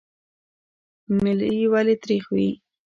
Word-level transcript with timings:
ملی 1.23 1.59
ولې 1.71 1.95
تریخ 2.03 2.25
وي؟ 2.35 2.49